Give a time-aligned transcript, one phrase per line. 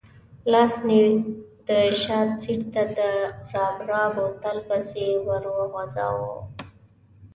[0.51, 1.01] لاس مې
[1.67, 1.69] د
[2.01, 2.99] شا سېټ ته د
[3.51, 6.33] باربرا بوتل پسې ورو غځاوه.